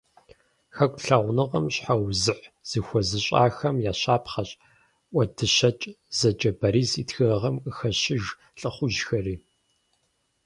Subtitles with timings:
[0.75, 4.49] Хэку лъагъуныгъэм щхьэузыхь зыхуэзыщӀахэм я щапхъэщ
[5.13, 8.25] «ӀуэдыщэкӀэ» зэджэ Борис и тхыгъэхэм къыхэщыж
[8.59, 9.35] лӀыхъужьхэри.